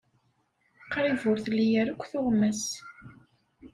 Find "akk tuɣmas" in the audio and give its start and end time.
1.93-2.63